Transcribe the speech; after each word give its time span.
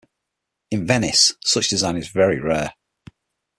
In 0.71 0.87
Venice, 0.87 1.33
such 1.45 1.69
design 1.69 1.95
is 1.95 2.07
very 2.09 2.39
rare. 2.39 2.73